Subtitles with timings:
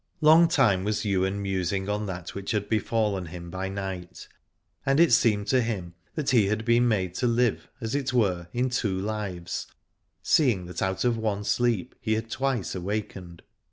[0.19, 4.27] Long time was Ywain musing on that which had befallen him by night,
[4.83, 8.47] and it seemed to him that he had been made to live as it were
[8.51, 9.67] in two lives,
[10.23, 13.15] seeing that out of one sleep he had twice awaked.